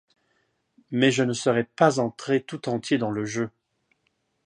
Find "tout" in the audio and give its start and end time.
2.41-2.67